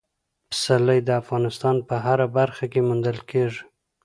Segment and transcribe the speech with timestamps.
[0.49, 3.63] پسرلی د افغانستان په هره برخه کې موندل کېږي.